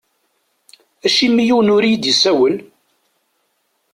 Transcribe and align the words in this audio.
Acimi 1.05 1.41
yiwen 1.47 1.73
ur 1.75 1.83
iyi-d-isawel? 1.85 2.55